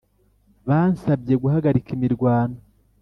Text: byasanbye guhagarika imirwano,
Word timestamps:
byasanbye 0.65 1.33
guhagarika 1.43 1.89
imirwano, 1.95 2.57